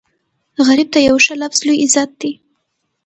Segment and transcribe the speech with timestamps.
[0.67, 2.31] غریب ته یو ښه لفظ لوی عزت وي